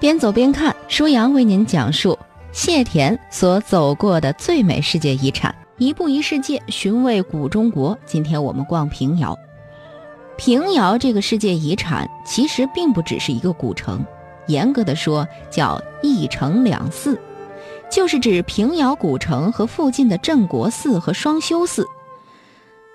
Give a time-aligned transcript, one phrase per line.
[0.00, 2.18] 边走边看，舒阳为您讲述
[2.52, 7.96] 谢田所走过的最美世界遗产，一步一世界，寻味古中国。
[8.06, 9.38] 今天我们逛平遥。
[10.38, 14.02] 平遥这个世界遗产其实并不只是一个古城，
[14.46, 17.20] 严格的说叫一城两寺，
[17.90, 21.86] 就是指平遥古城和附近的镇国寺和双修寺。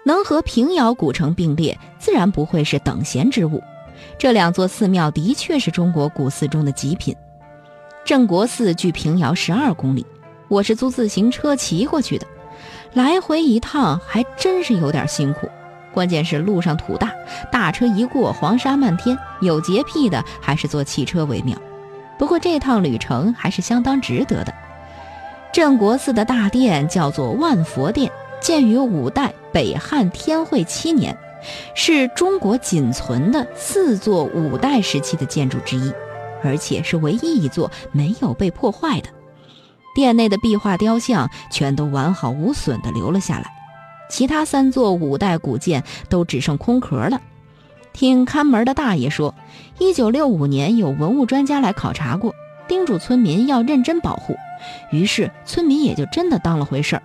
[0.04, 3.62] 能和平遥古城并列，自然不会是等闲之物。
[4.18, 7.16] 这两座寺庙的确是中国古寺中的极品。
[8.04, 10.06] 镇国寺距平遥十二公里，
[10.48, 12.28] 我是租自行车骑过去的，
[12.94, 15.50] 来回一趟还真是有点辛苦。
[15.94, 17.12] 关键是路上土大，
[17.52, 21.58] 大车一过黄沙漫天，有洁癖的还是坐汽车为妙。
[22.20, 24.54] 不过这趟旅程还是相当值得的。
[25.52, 31.18] 镇国寺的大殿叫做万佛殿，建于五代北汉天会七年。
[31.74, 35.92] 是中国仅存的四座五代时期的建筑之一，
[36.44, 39.10] 而且是唯一一座没有被破坏的。
[39.96, 43.46] 殿内的壁画雕像全都完好无损地留了下来，
[44.10, 47.22] 其他三座五代古建都只剩空壳了。
[47.94, 49.34] 听看门的大爷说，
[49.80, 52.36] 一九六五年有文物专家来考察过，
[52.68, 54.36] 叮嘱村民要认真保护，
[54.92, 57.04] 于是村民也就真的当了回事儿。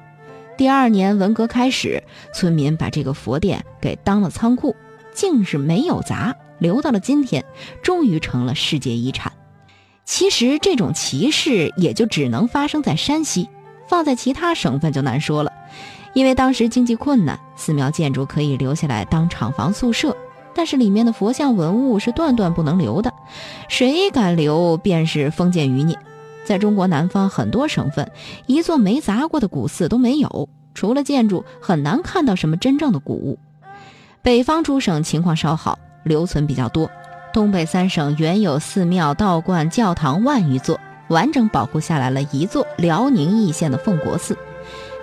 [0.60, 2.02] 第二年文革开始，
[2.34, 4.76] 村民把这个佛殿给当了仓库，
[5.14, 7.42] 竟是没有砸，留到了今天，
[7.82, 9.32] 终于成了世界遗产。
[10.04, 13.48] 其实这种奇事也就只能发生在山西，
[13.88, 15.50] 放在其他省份就难说了。
[16.12, 20.14] 因为当时经济困难，寺庙建筑可以留下来当厂房宿舍，
[20.54, 23.10] 但是里面的佛像文物是断断不能留的，
[23.68, 25.98] 谁敢留便是封建余孽。
[26.44, 28.10] 在中国南方很多省份，
[28.46, 33.38] 一座没砸过的古寺都没有，除了建筑，很难看到什么真正的古物。
[34.22, 36.90] 北方诸省情况稍好，留存比较多。
[37.32, 40.78] 东北三省原有寺庙、道观、教堂万余座，
[41.08, 44.36] 完整保护下来了一座辽宁义县的奉国寺。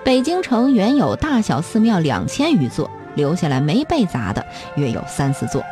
[0.04, 4.46] 北京城原有大小寺庙两千余座，留下来没被砸的
[4.76, 5.64] 约有三四座。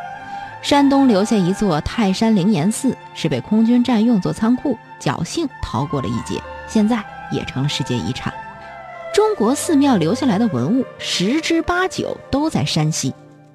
[0.66, 7.00] 山东留下一座泰山灵岩寺，是被空军占用作仓库，侥幸逃过了一劫，现在
[7.30, 8.34] 也成了世界遗产。
[9.14, 13.14] 中国寺庙留下来的文物十之八九都在山西，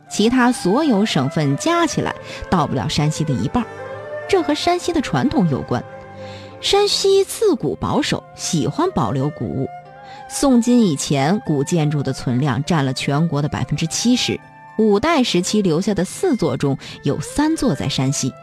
[0.09, 2.15] 其他所有省份加起来
[2.49, 3.61] 到不了山西的一半。
[4.29, 5.83] 这和山西的传统有关，
[6.61, 9.67] 山西自古保守，喜欢保留古物。
[10.29, 14.39] 宋金以前，古建筑的存量占了全国的百分之七十。
[14.77, 18.33] 五代时期留下的四座中有三座在山西，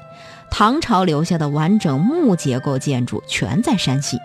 [0.50, 4.18] 唐朝留下的完整木结构建筑全在山西。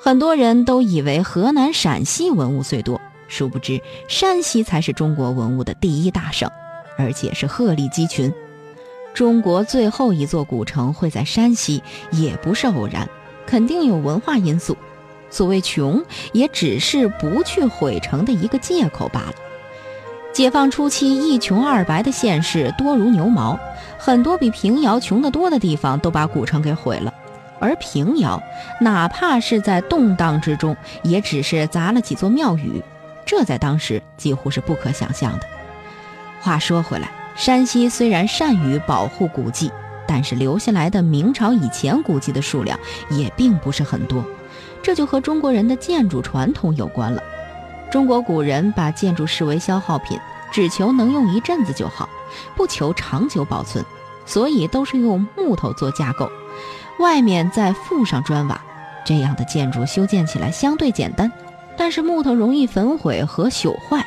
[0.00, 6.50] 很多人都以为河南、陕西文物最多，殊不知山西才是中国文物的第一大省，
[6.98, 8.32] 而且是鹤立鸡群。
[9.14, 13.08] 中国最后一座古城会在山西，也不是偶然，
[13.46, 14.76] 肯定有文化因素。
[15.30, 19.34] 所谓穷，也只是不去毁城的一个借口罢了。
[20.34, 23.56] 解放初期，一穷二白的县市多如牛毛，
[23.96, 27.14] 很多比平遥穷得多的地方都把古城给毁了。
[27.60, 28.42] 而平遥，
[28.80, 32.82] 哪怕是在动荡之中，也只是砸了几座庙宇，
[33.24, 35.46] 这在当时几乎是不可想象的。
[36.40, 39.70] 话说回来，山西虽然善于保护古迹，
[40.04, 42.76] 但是留下来的明朝以前古迹的数量
[43.08, 44.24] 也并不是很多，
[44.82, 47.22] 这就和中国人的建筑传统有关了。
[47.94, 50.18] 中国古人把建筑视为消耗品，
[50.50, 52.08] 只求能用一阵子就好，
[52.56, 53.84] 不求长久保存，
[54.26, 56.28] 所以都是用木头做架构，
[56.98, 58.60] 外面再附上砖瓦。
[59.06, 61.30] 这样的建筑修建起来相对简单，
[61.76, 64.04] 但是木头容易焚毁和朽坏，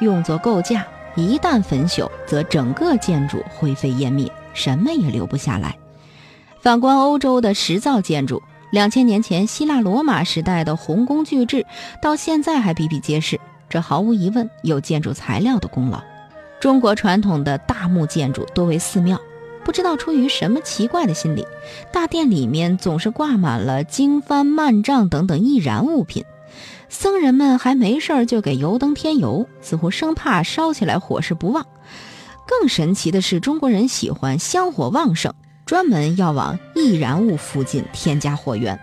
[0.00, 5.78] 用作构架，一旦焚朽，则整个建筑灰飞烟灭，什么也留不下来。
[6.60, 8.42] 反观欧洲的石造建筑。
[8.70, 11.66] 两千年前，希腊罗马时代的红宫巨制，
[12.00, 13.38] 到现在还比比皆是。
[13.68, 16.02] 这毫无疑问有建筑材料的功劳。
[16.60, 19.20] 中国传统的大木建筑多为寺庙，
[19.64, 21.46] 不知道出于什么奇怪的心理，
[21.92, 26.24] 大殿里面总是挂满了经幡、幔帐等等易燃物品。
[26.88, 31.64] 僧人们还没事儿就给油灯添油，似乎生怕烧起来火势不旺。
[32.46, 35.32] 更神奇的是，中国人喜欢香火旺盛。
[35.70, 38.76] 专门要往易燃物附近添加火源，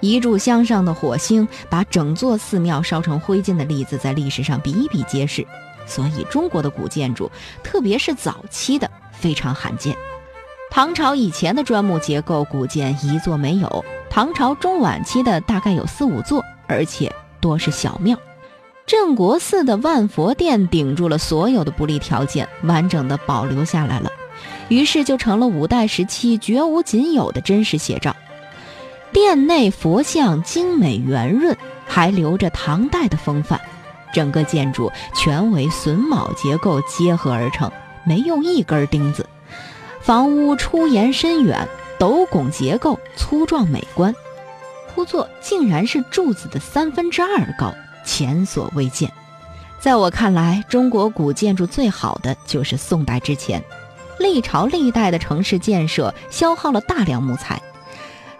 [0.00, 5.46] 一炷香上的火星把整座寺庙烧成灰烬的例子在历史上比比皆是。
[5.86, 7.30] 所以中国的古建筑，
[7.62, 9.94] 特别是早期的，非常罕见。
[10.70, 18.18] 唐朝以前的砖木结构古建一座没有，唐朝中晚期的大概有四五座，而且多是小庙。
[18.86, 24.10] 镇国寺的万佛殿顶住了所有的不利条件，完整的保留下来了。
[24.68, 28.14] 于是就成了五代时期绝无仅有的真实写照。
[29.12, 33.60] 殿内佛像精美圆润，还留着唐代的风范。
[34.12, 37.70] 整个建筑全为榫卯结构结合而成，
[38.04, 39.26] 没用一根钉子。
[40.00, 41.68] 房屋出檐深远，
[41.98, 44.14] 斗拱结构粗壮美观，
[44.94, 47.74] 铺座竟然是柱子的三分之二高，
[48.04, 49.10] 前所未见。
[49.80, 53.62] 在我看来，中国古建筑最好的就是宋代之前，
[54.18, 57.60] 历朝历代的城市建设消耗了大量木材。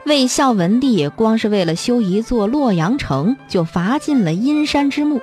[0.05, 5.21] 魏孝文帝光是为了修一座洛阳城，就伐尽了阴山之木。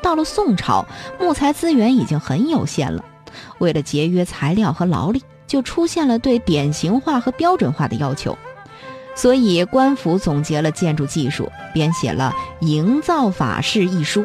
[0.00, 0.86] 到了宋朝，
[1.20, 3.04] 木材资源已经很有限了。
[3.58, 8.36] 为了节约材料和劳力，就出现了对典型化和标准化的要求。
[9.14, 12.34] 所以官府总结了建筑技术，编写了
[12.66, 14.24] 《营造法式》一书。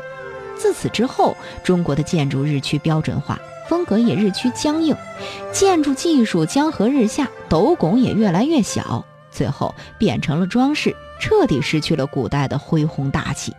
[0.55, 4.95] 自此之后，中国的建筑日趋标准化，风格也日趋僵硬，
[5.51, 13.53] 建筑技术江河日下，斗拱也越来越小，最后变成了装饰，彻底失去了古代的恢宏大气。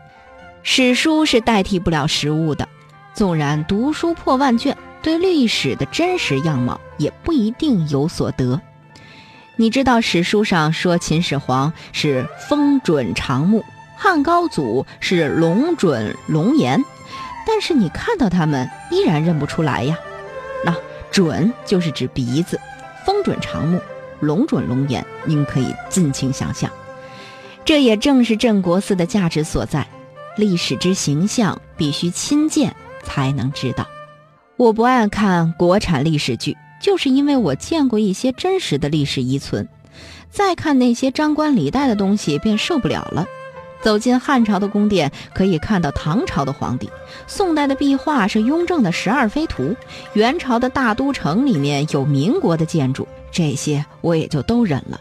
[0.62, 2.68] 史书是代替不了实物的，
[3.14, 8.60] 纵然读书破万卷，对历史的真实样貌也不一定有所得。
[9.56, 13.64] 你知道史书上说秦始皇是风准长木，
[13.96, 16.84] 汉高祖是龙准龙颜，
[17.48, 19.98] 但是你看到他们依然认不出来呀。
[20.64, 20.76] 那
[21.10, 22.60] 准就是指鼻子，
[23.06, 23.80] 风准长木，
[24.20, 26.70] 龙准龙颜，您可以尽情想象。
[27.64, 29.86] 这也正是镇国寺的价值所在。
[30.36, 33.86] 历史之形象必须亲见才能知道。
[34.56, 39.66] 我不爱看国产历史剧，就是因为我见过一些真实的历史遗存。
[40.30, 43.26] 再看那些张冠李戴的东西，便受不了了。
[43.80, 46.88] 走进汉朝的宫殿，可以看到唐朝的皇帝；
[47.26, 49.74] 宋代的壁画是雍正的十二飞图；
[50.12, 55.00] 元朝的大都城里面有民国的建筑，这些我也就都忍了。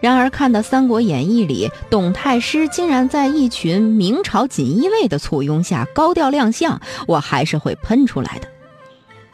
[0.00, 8.48] 然而，看到《三国演义》里董太师竟然在一群明朝锦衣卫的簇拥下高调亮相，我还是会喷出来的。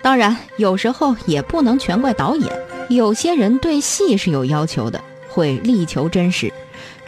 [0.03, 2.53] 当然，有时候也不能全怪导演，
[2.91, 5.01] 有些人对戏是有要求的，
[5.31, 6.53] 会力求真实。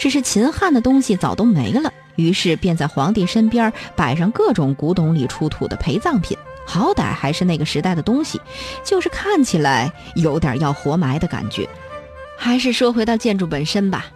[0.00, 8.41] 只是秦汉的东西早都没了，于是便在皇帝身边摆上各种古董里出土的陪葬品，好歹还是那个时代的东西，
[8.82, 11.69] 就是看起来有点要活埋的感觉。
[12.38, 14.06] 还是说回到建筑本身吧，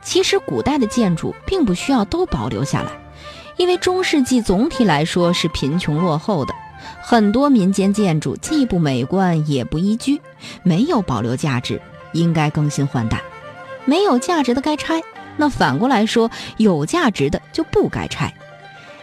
[0.00, 2.92] 其实古代的建筑并不需要都保留下来，
[3.56, 6.54] 因为中世纪总体来说是贫穷落后的，
[7.02, 10.20] 很多民间建筑既不美观也不宜居，
[10.62, 13.20] 没有保留价值，应该更新换代。
[13.84, 15.02] 没有价值的该拆，
[15.36, 18.32] 那反过来说，有价值的就不该拆。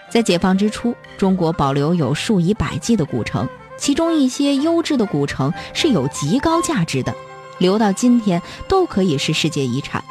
[0.09, 3.47] 在解放之初，中国保留有数以百计的古城，
[3.77, 7.13] 其中一些优质的古城是有极高价值的。
[7.59, 10.03] 留到今天都可以是世界遗产。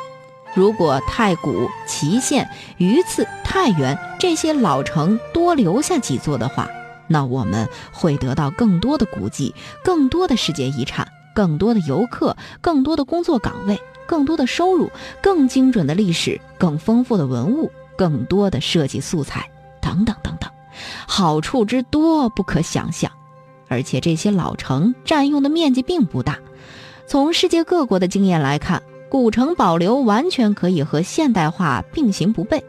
[0.55, 6.69] 如果太谷、祁县、榆次、太原这些老城多留下几座的话，
[7.07, 14.91] 那我们会得到更多的古迹、更多的世界遗产、更多的游客、更多的工作岗位、更多的收入、
[15.23, 19.49] 更精准的历史、更丰富的文物、更多的设计素材
[19.83, 20.51] 等等等等，
[21.07, 23.13] 好处之多不可想象。
[23.69, 26.39] 而且这些老城占用的面积并不大。
[27.07, 32.63] 从世界各国的经验来看，古城保留完全可以和现代化并行不悖。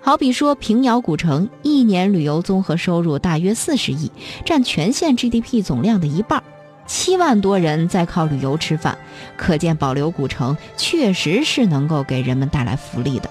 [0.00, 4.10] 好比说平遥古城，一年旅游综合收入大约四十亿，
[4.44, 6.42] 占全县 GDP 总量的一半，
[6.90, 8.98] 七万多人在靠旅游吃饭，
[9.36, 13.30] 可见保留古城确实是能够给人们带来福利的。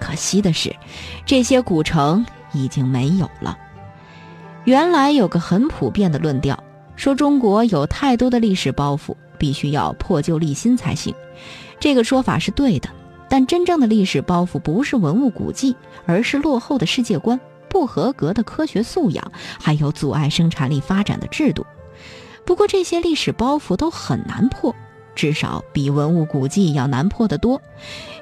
[0.00, 0.74] 可惜的是，
[1.24, 3.56] 这些古城已经没有了。
[4.64, 6.58] 原来有个很普遍的论调，
[6.96, 9.14] 说中国有太多的历史包袱。
[9.38, 11.14] 必须要破旧立新才行，
[11.78, 12.88] 这个说法是对的。
[13.28, 15.76] 但真正的历史包袱不是文物古迹，
[16.06, 17.38] 而是落后的世界观、
[17.68, 21.64] 不合格的科学素养，还有阻碍生产力发展的制度。
[22.44, 24.74] 不过这些历史包袱都很难破，
[25.14, 27.60] 至少比文物古迹要难破得多。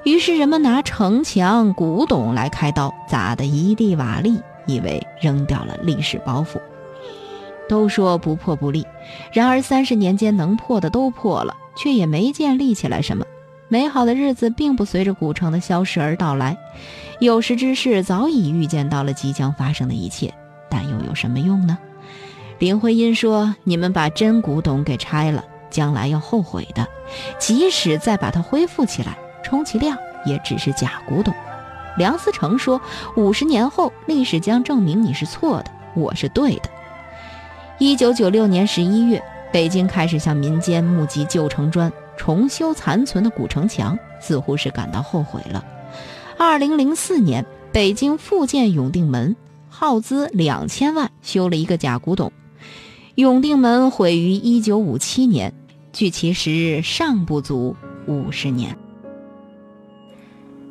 [0.04, 6.60] 于是人们拿城墙、古董来开刀，砸得一地瓦砾，以为扔掉了历史包袱。
[7.68, 8.86] 都说不破不立，
[9.32, 13.24] 然而三十年间能破的都破了，却也没见立起来什么。
[13.68, 16.58] 美好的日子并不随着古城的消失而到来，
[17.20, 20.34] 有识之士早已预见到了即将发生的一切，
[20.68, 21.78] 但又有什么用呢？
[22.62, 26.86] 林徽因说：“你们把真古董给拆了，将来要后悔的。
[27.36, 31.34] 即使再把它恢复起来，充其量也只是假古董。”
[31.98, 32.80] 梁思成说
[33.18, 36.70] ：“五十年后，历史将证明你是错的，我是对的。”
[37.80, 45.64] 一九九六年十一月，北京开始向民间募集旧城砖，重修残存的古城墙，似乎是感到后悔了。
[46.38, 49.34] 二零零四年，北京复建永定门，
[49.68, 52.32] 耗资两千万修了一个假古董。
[53.16, 55.52] 永定门毁于一九五七年，
[55.92, 57.76] 距其时日尚不足
[58.06, 58.74] 五十年。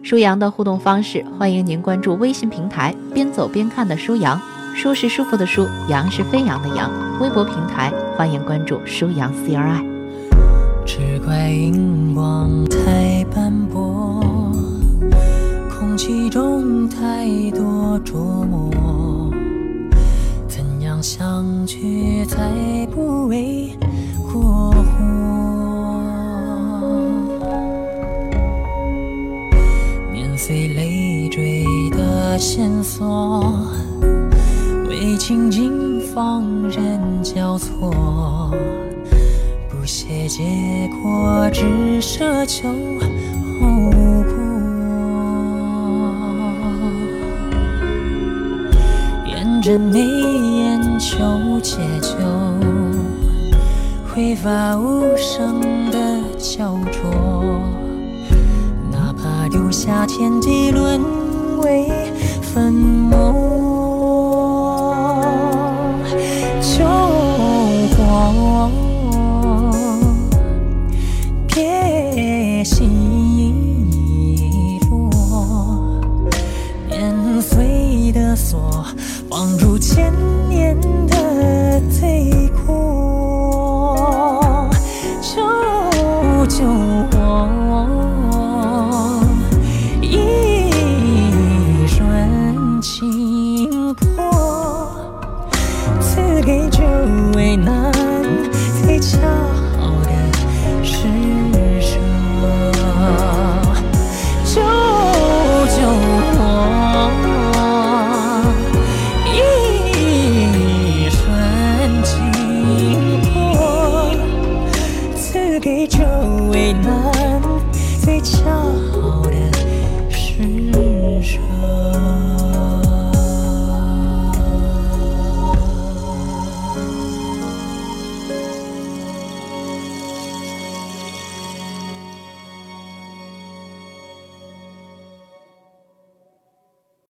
[0.01, 4.41] 舒阳的互动方式，欢迎您关注微信平台“边走边看”的舒阳，
[4.75, 6.91] 舒是舒服的舒，阳是飞扬的扬。
[7.19, 9.85] 微博平台欢迎关注舒阳 CRI。
[10.83, 14.19] 只怪荧光太斑驳，
[15.69, 18.15] 空气中太多琢
[18.47, 18.60] 磨，
[21.61, 22.39] 相聚才
[22.91, 23.69] 不为
[24.33, 24.81] 过火？
[30.11, 33.43] 碾碎累赘的线索，
[34.89, 37.91] 为情景放任交错，
[39.69, 40.41] 不屑结
[41.03, 42.67] 果，只奢求
[49.61, 52.15] 着眉眼求解救，
[54.07, 55.97] 挥发无声的
[56.37, 57.11] 焦灼，
[58.91, 60.99] 哪怕丢下天地沦
[61.59, 61.87] 为
[62.41, 63.70] 粉末。